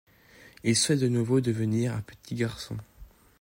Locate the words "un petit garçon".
1.93-2.75